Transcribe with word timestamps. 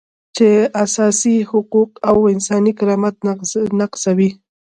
چې 0.35 0.49
اساسي 0.83 1.35
حقوق 1.51 1.91
او 2.09 2.17
انساني 2.33 2.73
کرامت 2.79 3.15
نقضوي. 3.81 4.29